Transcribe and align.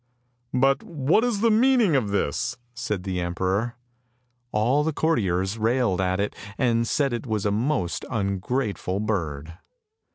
"But 0.55 0.81
what 0.81 1.23
is 1.23 1.41
the 1.41 1.51
meaning 1.51 1.95
of 1.95 2.09
this?" 2.09 2.57
said 2.73 3.03
the 3.03 3.21
emperor. 3.21 3.75
All 4.51 4.83
the 4.83 4.91
courtiers 4.93 5.59
railed 5.59 6.01
at 6.01 6.19
it, 6.19 6.35
and 6.57 6.87
said 6.87 7.13
it 7.13 7.27
was 7.27 7.45
a 7.45 7.51
most 7.51 8.03
ungrate 8.09 8.79
ful 8.79 8.99
bird. 8.99 9.59